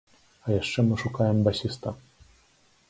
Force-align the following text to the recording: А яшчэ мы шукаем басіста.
А 0.45 0.55
яшчэ 0.61 0.79
мы 0.87 0.95
шукаем 1.03 1.37
басіста. 1.49 1.89